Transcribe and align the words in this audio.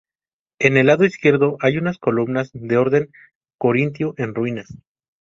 En 0.57 0.77
el 0.77 0.87
lado 0.87 1.05
izquierdo 1.05 1.57
hay 1.59 1.77
unas 1.77 1.99
columnas 1.99 2.49
de 2.55 2.75
orden 2.75 3.11
corintio 3.59 4.15
en 4.17 4.33
ruinas. 4.33 4.75